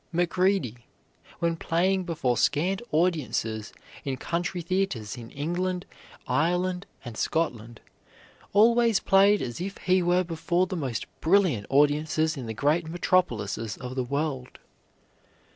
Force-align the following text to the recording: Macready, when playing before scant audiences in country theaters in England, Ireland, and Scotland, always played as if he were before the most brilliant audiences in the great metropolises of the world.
Macready, 0.11 0.87
when 1.37 1.55
playing 1.57 2.05
before 2.05 2.35
scant 2.35 2.81
audiences 2.91 3.71
in 4.03 4.17
country 4.17 4.63
theaters 4.63 5.15
in 5.15 5.29
England, 5.29 5.85
Ireland, 6.27 6.87
and 7.05 7.15
Scotland, 7.15 7.81
always 8.51 8.99
played 8.99 9.43
as 9.43 9.61
if 9.61 9.77
he 9.77 10.01
were 10.01 10.23
before 10.23 10.65
the 10.65 10.75
most 10.75 11.05
brilliant 11.21 11.67
audiences 11.69 12.35
in 12.35 12.47
the 12.47 12.55
great 12.55 12.87
metropolises 12.87 13.77
of 13.77 13.93
the 13.95 14.03
world. 14.03 14.57